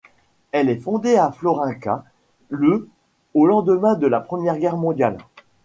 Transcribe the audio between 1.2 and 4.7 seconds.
Florynka le au lendemain de la Première